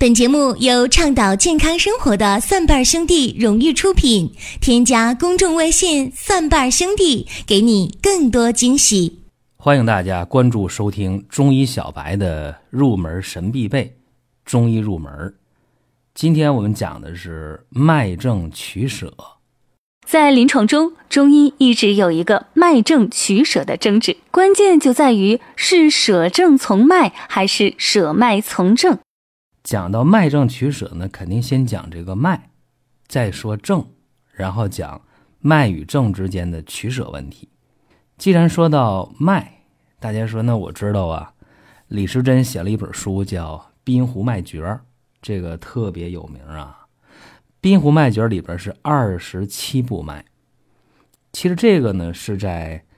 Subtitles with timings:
[0.00, 4.32] 本节目由倡导健康生活的蒜瓣兄弟荣誉出品。
[4.58, 9.18] 添加公众微信“蒜瓣兄弟”，给你更多惊喜。
[9.58, 13.94] 欢迎大家关注收听中医小白的入门神必备
[14.42, 15.34] 中医入门。
[16.14, 19.12] 今天我们讲的是脉证取舍。
[20.06, 28.98] 在临床中，中医一直有一个脉证取舍的争执，关键就在于是舍证从脉，还是舍脉从证。
[29.62, 32.50] 讲到脉证取舍呢，肯定先讲这个脉，
[33.06, 33.86] 再说证，
[34.32, 35.02] 然后讲
[35.38, 37.48] 脉与证之间的取舍问题。
[38.16, 39.64] 既然说到脉，
[39.98, 41.34] 大家说那我知道啊，
[41.88, 44.62] 李时珍写了一本书叫《滨湖脉诀》，
[45.20, 46.86] 这个特别有名啊。
[47.60, 50.24] 《滨湖脉诀》里边是二十七部脉，
[51.32, 52.82] 其实这个呢是在《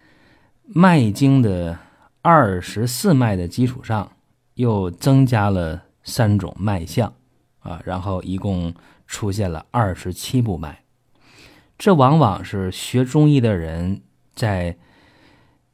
[0.65, 1.77] 脉经》的
[2.23, 4.13] 二十四脉的基础上
[4.55, 5.83] 又增加了。
[6.05, 7.15] 三种脉象，
[7.61, 8.75] 啊，然后一共
[9.07, 10.83] 出现了二十七部脉，
[11.79, 14.03] 这往往是学中医的人
[14.35, 14.77] 在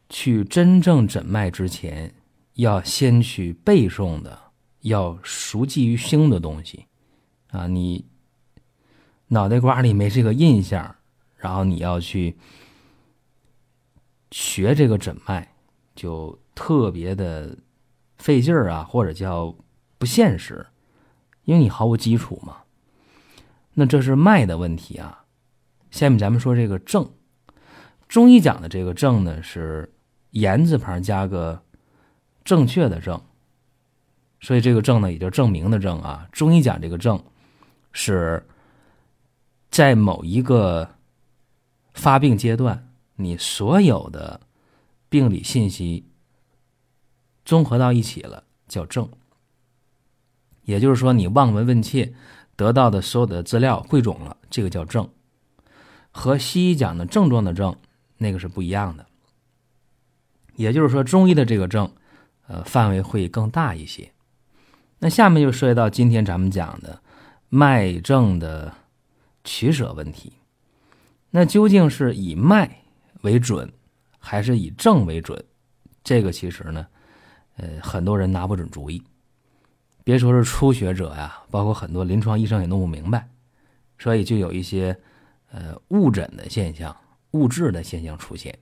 [0.09, 2.15] 去真正诊脉之前
[2.55, 4.39] 要先去背诵的，
[4.81, 6.87] 要熟记于心的东西，
[7.51, 8.05] 啊，你
[9.29, 10.97] 脑袋瓜里没这个印象，
[11.37, 12.37] 然后你要去
[14.31, 15.55] 学这个诊脉，
[15.95, 17.57] 就特别的
[18.19, 19.55] 费劲儿啊，或者叫。
[19.99, 20.67] 不现实，
[21.45, 22.59] 因为你毫无基础嘛。
[23.75, 25.25] 那这是脉的问题啊。
[25.91, 27.11] 下面咱们说这个证，
[28.09, 29.93] 中医讲的这个证呢是
[30.31, 31.63] 言字旁加个
[32.45, 33.21] 正确的正，
[34.41, 36.29] 所以这个证呢也就证明的证啊。
[36.31, 37.23] 中医讲这个证
[37.93, 38.47] 是
[39.71, 40.89] 在某一个
[41.95, 44.41] 发病阶段，你所有的
[45.09, 46.05] 病理信息
[47.45, 49.09] 综合到一起了，叫证。
[50.69, 52.13] 也就是说，你望闻问切
[52.55, 55.09] 得到的所有的资料汇总了，这个叫症，
[56.11, 57.75] 和西医讲的症状的症
[58.19, 59.07] 那个是不一样的。
[60.57, 61.91] 也就是说，中医的这个症，
[62.49, 64.13] 呃，范围会更大一些。
[64.99, 67.01] 那下面就涉及到今天咱们讲的
[67.49, 68.75] 脉症的
[69.45, 70.35] 取舍问题。
[71.31, 72.83] 那究竟是以脉
[73.23, 73.73] 为准，
[74.19, 75.43] 还是以症为准？
[76.05, 76.87] 这个其实呢，
[77.57, 79.03] 呃，很多人拿不准主意。
[80.09, 83.29] 别说是初学者呀，包括很多临床医生也弄不明白，
[83.99, 84.99] 所以就有一些
[85.51, 86.97] 呃误诊的现象、
[87.33, 88.59] 误治的现象出现。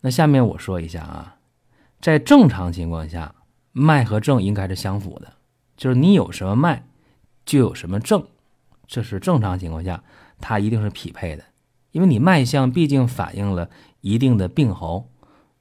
[0.00, 1.36] 那下面我说一下啊，
[2.00, 3.34] 在正常情况下，
[3.72, 5.30] 脉和症应该是相符的，
[5.76, 6.84] 就是你有什么脉，
[7.44, 8.26] 就有什么症，
[8.86, 10.02] 这是正常情况下
[10.38, 11.44] 它一定是匹配的，
[11.92, 13.68] 因为你脉象毕竟反映了
[14.00, 15.06] 一定的病候，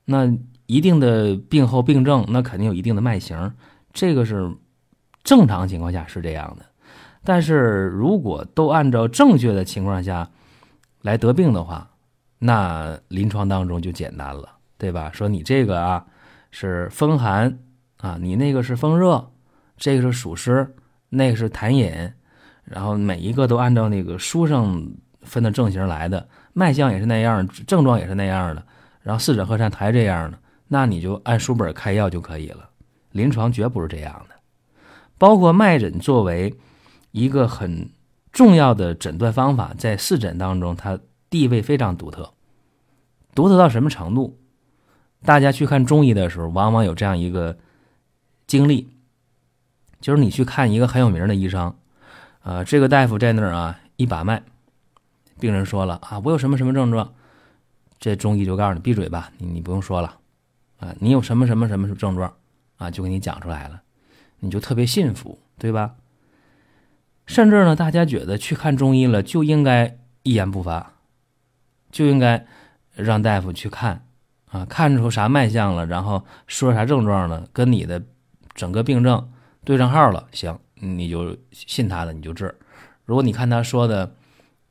[0.06, 0.34] 那
[0.68, 3.54] 一定的病候病症，那肯定有一定的脉型。
[3.94, 4.52] 这个是
[5.24, 6.66] 正常情况下是这样的，
[7.24, 10.30] 但是如果都按照正确的情况下
[11.02, 11.90] 来得病的话，
[12.40, 15.10] 那临床当中就简单了，对吧？
[15.14, 16.06] 说你这个啊
[16.52, 17.58] 是风寒
[17.98, 19.32] 啊，你那个是风热，
[19.78, 20.76] 这个是暑湿，
[21.10, 22.12] 那个是痰饮，
[22.66, 24.86] 然后每一个都按照那个书上
[25.22, 28.66] 分的症型来的，脉象也是那样，症状也是那样的，
[29.02, 30.38] 然后四诊合参还这样的，
[30.68, 32.70] 那你就按书本开药就可以了。
[33.14, 34.36] 临床绝不是这样的，
[35.18, 36.54] 包括脉诊作为
[37.12, 37.90] 一个很
[38.32, 42.34] 重要的诊断方法，在四诊当中，它地位非常独特。
[43.34, 44.38] 独特到什么程度？
[45.24, 47.58] 大家去看中医的时候，往往有这样一个
[48.46, 48.90] 经历，
[50.02, 51.74] 就是你去看一个很有名的医生，
[52.42, 54.44] 啊，这个大夫在那儿啊，一把脉，
[55.40, 57.14] 病人说了啊，我有什么什么症状，
[58.00, 60.18] 这中医就告诉你闭嘴吧，你你不用说了，
[60.80, 62.34] 啊，你有什么什么什么症状？
[62.84, 63.82] 啊，就给你讲出来了，
[64.40, 65.96] 你就特别信服，对吧？
[67.26, 70.94] 甚至呢，大家觉得去看中医了就应该一言不发，
[71.90, 72.46] 就应该
[72.94, 74.06] 让大夫去看
[74.52, 78.04] 啊，看出啥脉象了，然后说啥症状了，跟你的
[78.54, 79.32] 整个病症
[79.64, 82.54] 对上号了，行，你就信他的，你就治。
[83.06, 84.14] 如果你看他说的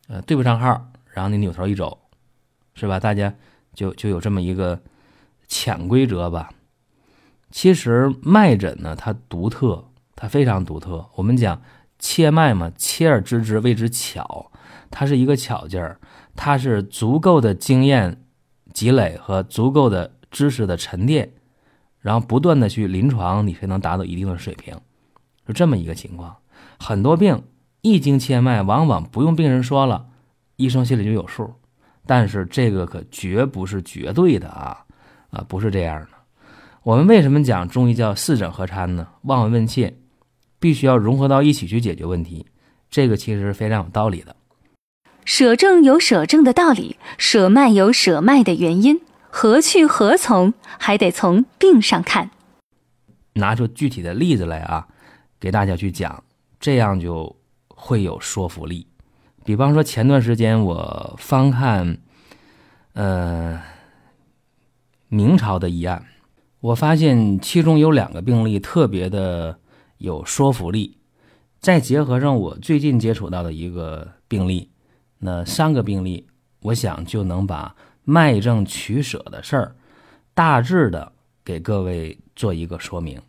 [0.08, 1.98] 呃对不上号，然后你扭头一走，
[2.74, 3.00] 是吧？
[3.00, 3.34] 大家
[3.72, 4.78] 就就有这么一个
[5.48, 6.52] 潜规则吧。
[7.52, 9.84] 其实脉诊呢，它独特，
[10.16, 11.06] 它非常独特。
[11.14, 11.62] 我们讲
[11.98, 14.50] 切脉嘛，切而知之谓之巧，
[14.90, 16.00] 它是一个巧劲儿，
[16.34, 18.24] 它是足够的经验
[18.72, 21.34] 积累和足够的知识的沉淀，
[22.00, 24.74] 然后不断的去临床，你才能达到一定的水平，
[25.46, 26.34] 是这么一个情况。
[26.78, 27.44] 很多病
[27.82, 30.06] 一经切脉，往往不用病人说了，
[30.56, 31.52] 医生心里就有数。
[32.06, 34.84] 但是这个可绝不是绝对的啊，
[35.30, 36.08] 啊，不是这样的。
[36.84, 39.06] 我们为什么讲中医叫四诊合参呢？
[39.22, 39.94] 望闻问切，
[40.58, 42.46] 必须要融合到一起去解决问题，
[42.90, 44.34] 这个其实是非常有道理的。
[45.24, 49.00] 舍正有舍正的道理，舍脉有舍脉的原因，
[49.30, 52.30] 何去何从，还得从病上看。
[53.34, 54.88] 拿出具体的例子来啊，
[55.38, 56.24] 给大家去讲，
[56.58, 57.36] 这样就
[57.68, 58.84] 会有说服力。
[59.44, 61.96] 比方说，前段时间我翻看，
[62.94, 63.62] 呃，
[65.06, 66.04] 明朝的医案，
[66.62, 69.58] 我发现其中有两个病例特别的
[69.98, 70.96] 有说服力。
[71.58, 74.70] 再结合上我最近接触到的一个病例。
[75.18, 76.26] 那三个病例，
[76.60, 77.74] 我想就能把
[78.04, 79.76] 脉证取舍的事儿，
[80.34, 81.12] 大致的
[81.44, 83.20] 给各位做一个说明。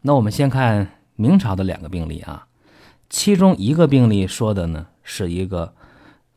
[0.00, 2.46] 那我们先看明朝的两个病例啊，
[3.10, 5.74] 其中一个病例说的呢是一个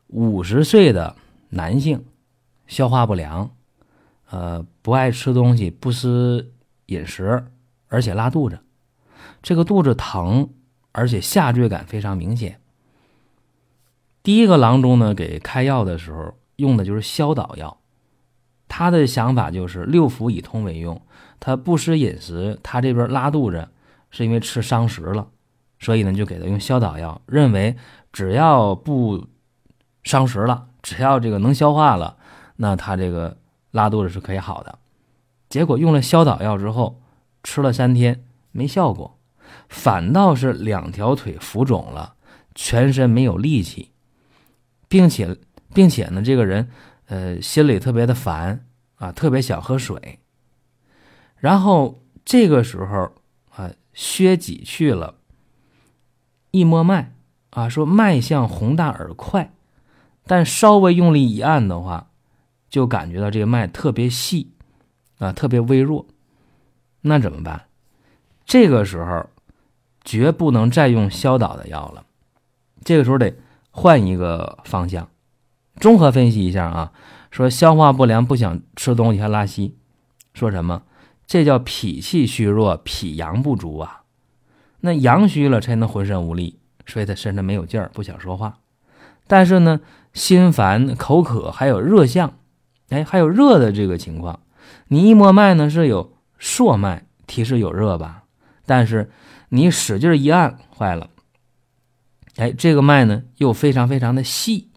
[0.08, 1.16] 五十岁的
[1.50, 2.04] 男性，
[2.66, 3.50] 消化不良，
[4.30, 6.52] 呃，不爱吃东西，不思
[6.86, 7.46] 饮食，
[7.88, 8.60] 而且拉肚子，
[9.42, 10.50] 这个肚子疼，
[10.92, 12.60] 而且下坠感非常明显。
[14.22, 17.78] 第一个郎中呢，给开药的时候用的就是消导药，
[18.68, 21.00] 他的想法就是六腑以通为用。
[21.40, 23.68] 他不思饮食，他这边拉肚子
[24.10, 25.28] 是因为吃伤食了，
[25.78, 27.76] 所以呢就给他用消导药，认为
[28.12, 29.26] 只要不
[30.02, 32.18] 伤食了，只要这个能消化了，
[32.56, 33.38] 那他这个
[33.70, 34.78] 拉肚子是可以好的。
[35.48, 37.00] 结果用了消导药之后，
[37.42, 39.18] 吃了三天没效果，
[39.68, 42.14] 反倒是两条腿浮肿了，
[42.54, 43.92] 全身没有力气。
[44.88, 45.36] 并且，
[45.74, 46.70] 并且呢，这个人，
[47.06, 48.64] 呃，心里特别的烦
[48.96, 50.18] 啊，特别想喝水。
[51.36, 53.12] 然后这个时候
[53.54, 55.16] 啊，薛己去了，
[56.50, 57.14] 一摸脉
[57.50, 59.52] 啊，说脉象宏大而快，
[60.24, 62.10] 但稍微用力一按的话，
[62.68, 64.52] 就感觉到这个脉特别细
[65.18, 66.06] 啊，特别微弱。
[67.02, 67.66] 那怎么办？
[68.44, 69.28] 这个时候
[70.04, 72.04] 绝不能再用消导的药了，
[72.84, 73.34] 这个时候得。
[73.70, 75.08] 换一个方向，
[75.76, 76.92] 综合分析一下啊，
[77.30, 79.76] 说消化不良不想吃东西还拉稀，
[80.34, 80.82] 说什么？
[81.28, 84.02] 这叫脾气虚弱，脾阳不足啊。
[84.80, 88.58] 那阳虚了才能浑身无力，所以他身上没有劲儿，不想说话。
[89.28, 89.80] 但是呢，
[90.12, 92.34] 心烦口渴，还有热象，
[92.88, 94.40] 哎，还有热的这个情况。
[94.88, 98.24] 你一摸脉呢，是有朔脉，提示有热吧？
[98.66, 99.10] 但是
[99.50, 101.10] 你使劲一按，坏了。
[102.36, 104.70] 哎，这个脉呢又非常非常的细，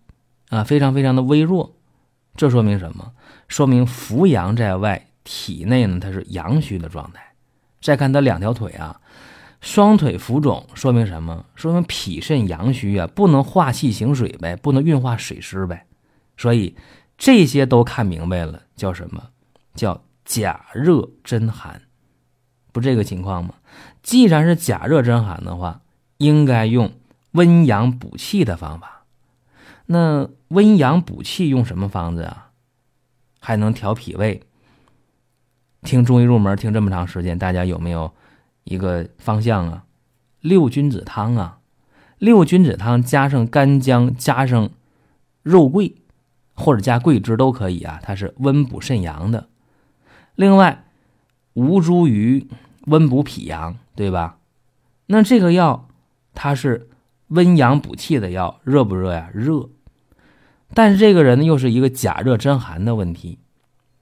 [0.50, 1.76] 啊，非常非常的微弱，
[2.36, 3.12] 这说明什么？
[3.48, 7.22] 说明扶阳在外，体内呢它是阳虚的状态。
[7.82, 9.00] 再看他两条腿啊，
[9.60, 11.46] 双腿浮肿，说明什么？
[11.56, 15.86] 说明脾肾阳虚啊，不能化气行水呗，不能运化水湿呗。
[16.38, 16.76] 所以
[17.22, 19.30] 这些都看明白了，叫什么？
[19.76, 21.84] 叫假热真寒，
[22.72, 23.54] 不这个情况吗？
[24.02, 25.82] 既然是假热真寒的话，
[26.18, 26.92] 应该用。
[27.34, 29.04] 温阳补气的方法，
[29.86, 32.50] 那温阳补气用什么方子啊？
[33.40, 34.42] 还能调脾胃？
[35.84, 38.12] 听中医入门听这么长时间，大家有没有
[38.64, 39.86] 一个方向啊？
[40.40, 41.60] 六君子汤啊，
[42.18, 44.72] 六君子汤加上干姜，加上
[45.44, 45.96] 肉桂，
[46.56, 48.00] 或者加桂枝都可以啊。
[48.02, 49.50] 它是温补肾阳的。
[50.36, 50.86] 另外，
[51.54, 52.48] 吴茱萸
[52.88, 54.38] 温补脾阳，对吧？
[55.08, 55.88] 那这个药
[56.34, 56.88] 它是。
[57.32, 59.30] 温阳补气的药热不热呀？
[59.34, 59.70] 热，
[60.74, 63.40] 但是这个人呢又是一个假热真寒的问题，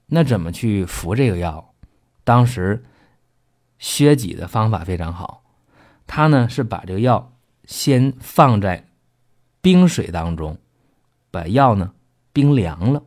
[0.06, 1.72] 那怎么去服这个药？
[2.24, 2.84] 当时
[3.78, 5.44] 薛己的方法非常好，
[6.08, 7.32] 他呢是把这个药
[7.66, 8.88] 先放在
[9.60, 10.58] 冰水当中，
[11.30, 11.92] 把药呢
[12.32, 13.02] 冰凉了，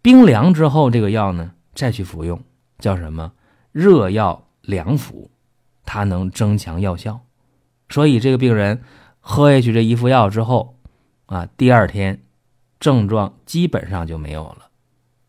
[0.00, 2.42] 冰凉之后这个药呢再去服用，
[2.78, 3.32] 叫什么？
[3.70, 5.30] 热药凉服，
[5.84, 7.20] 它能增强药效。
[7.88, 8.82] 所以这个病人
[9.20, 10.76] 喝下去这一副药之后，
[11.26, 12.22] 啊，第二天
[12.80, 14.68] 症状基本上就没有了，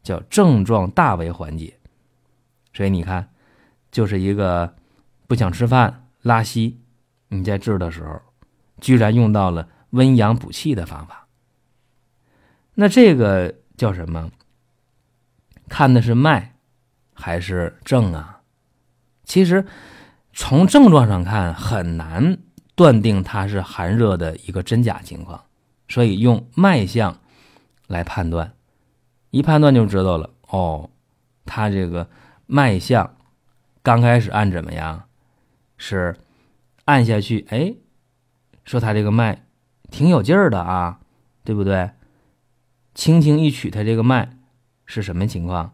[0.02, 1.78] 叫症状大为缓解。
[2.74, 3.30] 所以你看，
[3.92, 4.76] 就是一个
[5.28, 6.80] 不想吃饭、拉稀，
[7.28, 8.20] 你在治的时候，
[8.82, 11.23] 居然用到了温阳补气的方法。
[12.76, 14.32] 那这个叫什么？
[15.70, 16.56] 看的是脉
[17.14, 18.42] 还是症啊？
[19.24, 19.66] 其实
[20.34, 22.38] 从症状上看很难。
[22.76, 25.40] 断定它是寒热的一个真假情况，
[25.88, 27.20] 所以用脉象
[27.86, 28.52] 来判断，
[29.30, 30.32] 一判断就知道了。
[30.48, 30.90] 哦，
[31.46, 32.10] 他这个
[32.48, 33.16] 脉象
[33.84, 35.04] 刚开始按怎么样？
[35.78, 36.18] 是
[36.86, 37.76] 按下去，哎，
[38.66, 39.46] 说他这个脉
[39.92, 41.00] 挺有劲儿的啊，
[41.44, 41.92] 对不对？
[42.94, 44.38] 轻轻一取，他这个脉
[44.86, 45.74] 是什么情况？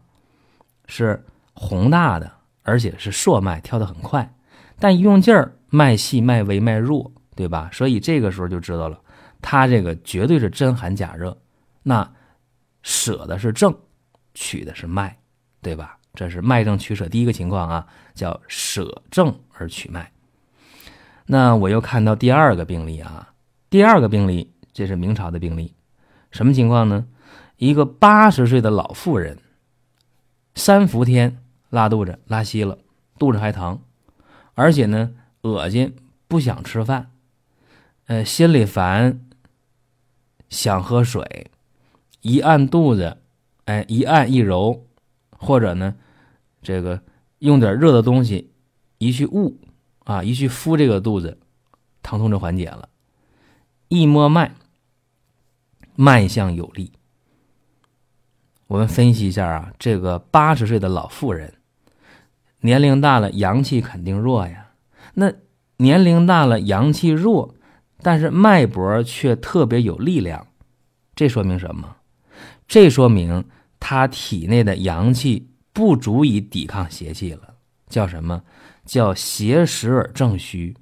[0.86, 4.34] 是宏大的，而且是硕脉，跳得很快。
[4.78, 7.68] 但一用劲儿，脉细、脉微、脉弱，对吧？
[7.72, 8.98] 所以这个时候就知道了，
[9.42, 11.36] 他这个绝对是真寒假热。
[11.82, 12.10] 那
[12.82, 13.74] 舍的是正，
[14.34, 15.16] 取的是脉，
[15.60, 15.98] 对吧？
[16.14, 20.10] 这是脉正取舍第一个情况啊，叫舍正而取脉。
[21.26, 23.32] 那我又看到第二个病例啊，
[23.68, 25.72] 第二个病例，这是明朝的病例，
[26.30, 27.06] 什么情况呢？
[27.56, 29.38] 一个八十岁的老妇人，
[30.54, 32.78] 三伏天拉肚子，拉稀了，
[33.18, 33.80] 肚子还疼，
[34.54, 35.94] 而且呢，恶心，
[36.28, 37.10] 不想吃饭，
[38.06, 39.20] 呃，心里烦，
[40.48, 41.50] 想喝水，
[42.22, 43.18] 一按肚子，
[43.64, 44.86] 哎，一按一揉。
[45.42, 45.94] 或者呢，
[46.60, 47.00] 这个
[47.38, 48.52] 用点热的东西，
[48.98, 49.58] 一去捂
[50.04, 51.38] 啊，一去敷这个肚子，
[52.02, 52.90] 疼痛就缓解了。
[53.88, 54.54] 一摸脉，
[56.00, 56.92] 脉象有力。
[58.68, 61.52] 我们分析一下啊，这个八十岁的老妇人，
[62.60, 64.70] 年龄大了，阳气肯定弱呀。
[65.12, 65.30] 那
[65.76, 67.54] 年龄大了，阳气弱，
[68.00, 70.46] 但是脉搏却特别有力量，
[71.14, 71.96] 这说明什么？
[72.66, 73.44] 这说明。
[73.78, 77.56] 他体内的阳气不足以抵抗邪气了，
[77.88, 78.42] 叫什么？
[78.86, 80.74] 叫邪实而正虚，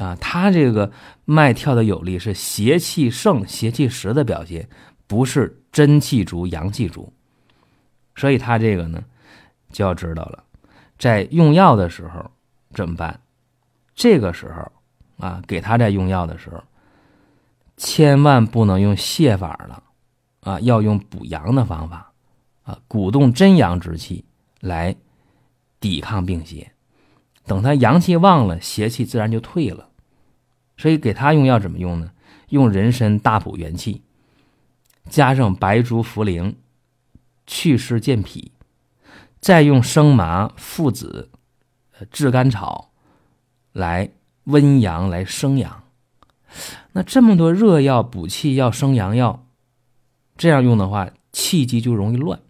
[0.00, 0.90] 啊，他这个
[1.26, 4.66] 脉跳的有力是邪气盛、邪气实的表现，
[5.06, 7.12] 不是真气足、阳气足。
[8.16, 9.04] 所以他这个呢，
[9.70, 10.42] 就要知道了，
[10.98, 12.24] 在用药的时候
[12.72, 13.20] 怎么办？
[13.94, 16.62] 这个时候啊，给他在用药的时候，
[17.76, 19.82] 千万不能用泻法了，
[20.40, 22.10] 啊，要用补阳的方法。
[22.62, 24.24] 啊鼓动真阳之气
[24.60, 24.94] 来
[25.78, 26.72] 抵抗病邪，
[27.44, 29.89] 等他阳气旺了，邪气自然就退了。
[30.80, 32.10] 所以给他用药怎么用呢？
[32.48, 34.00] 用人参大补元气，
[35.10, 36.54] 加上白术、茯苓
[37.46, 38.52] 祛湿健脾，
[39.40, 41.28] 再用生麻、附子、
[41.98, 42.92] 呃炙甘草
[43.72, 44.10] 来
[44.44, 45.84] 温阳、来生阳。
[46.92, 49.46] 那这么多热药、补气药、生阳药，
[50.38, 52.40] 这样用的话，气机就容易乱。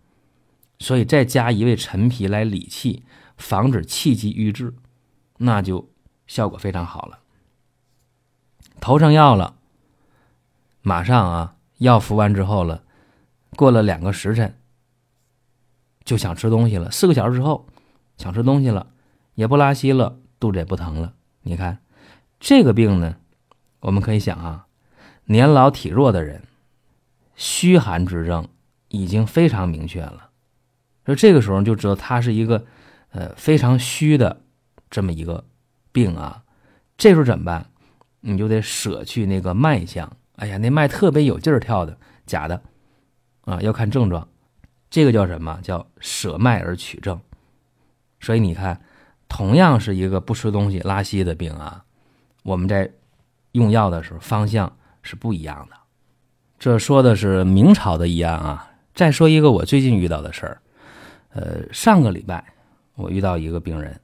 [0.79, 3.03] 所以再加一味陈皮来理气，
[3.37, 4.73] 防止气机瘀滞，
[5.39, 5.91] 那就
[6.29, 7.20] 效果非常好了。
[8.81, 9.55] 头上药了，
[10.81, 12.83] 马上啊，药服完之后了，
[13.57, 14.57] 过了两个时辰，
[16.03, 16.91] 就想吃东西了。
[16.91, 17.67] 四个小时之后，
[18.17, 18.87] 想吃东西了，
[19.35, 21.13] 也不拉稀了，肚子也不疼了。
[21.43, 21.79] 你看
[22.41, 23.17] 这个病呢，
[23.81, 24.67] 我们可以想啊，
[25.27, 26.43] 年老体弱的人，
[27.37, 28.49] 虚寒之症
[28.89, 30.31] 已经非常明确了。
[31.05, 32.65] 说这个时候就知道他是一个，
[33.11, 34.41] 呃，非常虚的
[34.89, 35.45] 这么一个
[35.93, 36.45] 病啊。
[36.97, 37.70] 这时候怎么办？
[38.21, 40.11] 你就得舍去那个脉象。
[40.37, 42.63] 哎呀，那脉特别有劲儿跳的，假的
[43.43, 43.61] 啊！
[43.61, 44.27] 要看症状，
[44.89, 45.59] 这个叫什么？
[45.63, 47.21] 叫舍脉而取症。
[48.21, 48.81] 所以你看，
[49.29, 51.85] 同样是一个不吃东西拉稀的病啊，
[52.43, 52.91] 我们在
[53.53, 55.77] 用药的时候方向是不一样的。
[56.59, 58.71] 这说的是明朝的医案啊。
[58.95, 60.61] 再说一个我最近遇到的事儿。
[61.31, 62.45] 呃，上个礼拜
[62.95, 63.99] 我遇到一个病人，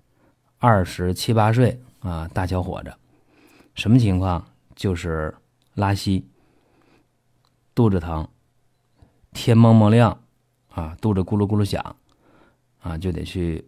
[0.59, 2.93] 二十七八岁啊，大小伙子，
[3.77, 4.45] 什么情况？
[4.75, 5.33] 就是
[5.75, 6.29] 拉稀，
[7.75, 8.27] 肚子疼，
[9.33, 10.19] 天蒙蒙亮
[10.69, 11.97] 啊，肚子咕噜咕噜响
[12.81, 13.65] 啊，就得去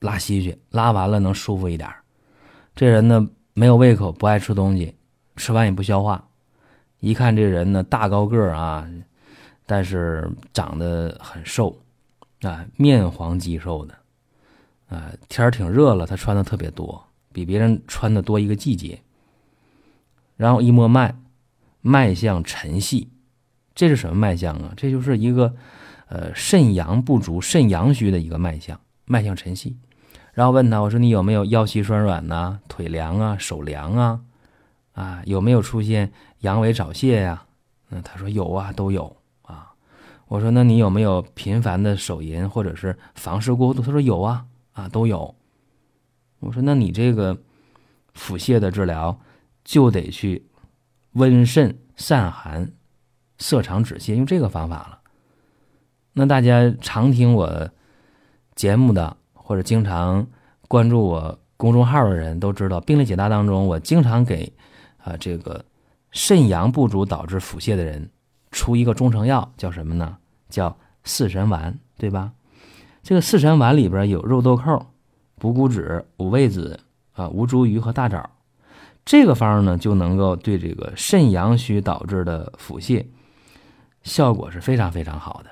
[0.00, 1.88] 拉稀去，拉完了能舒服一点。
[2.74, 4.96] 这人呢没有胃口，不爱吃东西，
[5.36, 6.28] 吃完也不消化。
[7.00, 8.88] 一看这人呢大高个儿啊，
[9.64, 11.78] 但是长得很瘦。
[12.42, 13.94] 啊，面黄肌瘦的，
[14.88, 19.00] 啊，天儿挺热了，他穿的特别多，比别人穿的多一个季节。
[20.36, 21.16] 然后一摸脉，
[21.80, 23.08] 脉象沉细，
[23.74, 24.72] 这是什么脉象啊？
[24.76, 25.54] 这就是一个，
[26.08, 29.76] 呃，肾阳不足、肾阳虚的一个脉象，脉象沉细。
[30.32, 34.20] 然后问他，我说你有没有腰膝酸软呐、腿凉啊、手凉啊？
[34.92, 37.44] 啊，有没有出现阳痿早泄呀？
[37.90, 39.72] 嗯，他说有啊，都有啊。
[40.28, 45.34] 我说：“那你有没有频繁的手淫或者是房事过度？”他说：“有啊，啊都有。”
[46.40, 47.36] 我说：“那你这个
[48.14, 49.18] 腹泻的治疗
[49.64, 50.46] 就得去
[51.12, 52.72] 温肾散寒、
[53.38, 55.00] 涩肠止泻，用这个方法了。”
[56.14, 57.70] 那大家常听我
[58.54, 60.26] 节目的或者经常
[60.66, 64.52] 关注我公众号的人都知道，病例解答当中，我经常给
[64.98, 65.64] 啊这个
[66.10, 68.10] 肾阳不足导致腹泻的人。
[68.50, 70.16] 出一个中成药叫什么呢？
[70.48, 72.32] 叫四神丸，对吧？
[73.02, 74.86] 这个四神丸里边有肉豆蔻、
[75.38, 76.80] 补骨脂、五味子
[77.12, 78.30] 啊、吴茱萸和大枣。
[79.04, 83.06] 这个方呢就能够对这个肾阳虚导致的腹泻
[84.02, 85.50] 效果是非常非常好的。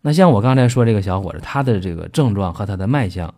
[0.00, 3.34] 那像我刚才说这个小伙子，他的这个症状和他的脉象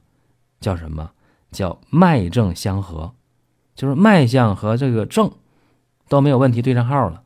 [0.60, 1.10] 叫什么？
[1.52, 3.14] 叫脉症相合，
[3.74, 5.30] 就是脉象和这个症
[6.08, 7.22] 都没有问题，对上号了。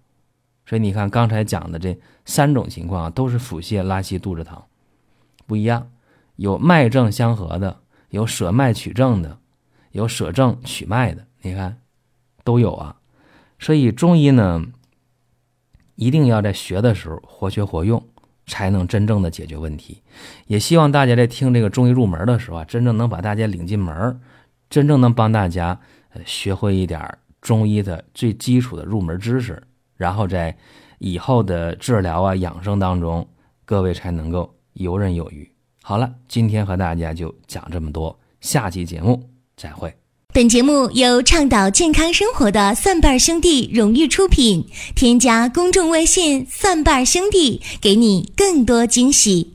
[0.67, 4.63] 所以你看刚才讲的这三种情况啊，都是腹泻、拉稀、肚子疼，
[5.47, 5.91] 不一样。
[6.37, 7.81] 有脉症相合的，
[8.11, 9.39] 有舍脉取正的，
[9.93, 11.79] 有舍正取脉的，你看
[12.45, 12.97] 都有啊。
[13.59, 14.65] 所以中医呢，
[15.95, 18.03] 一定要在学的时候活学活用，
[18.47, 20.03] 才能真正的解决问题。
[20.47, 24.21] 也希望大家在听这个中医入门的时候啊，真正能把大家领进门
[24.69, 25.79] 真正能帮大家
[26.25, 29.63] 学会一点中医的最基础的入门知识，
[29.97, 30.57] 然后在
[30.99, 33.29] 以后的治疗啊养生当中，
[33.65, 35.51] 各位才能够游刃有余。
[35.91, 39.93] 好了，今天和大家就讲这么多，下期节目再会。
[40.33, 49.55] 本节目由倡导健康生活的蒜瓣兄弟荣誉出品，添加公众微信“蒜瓣兄弟”，给你更多惊喜。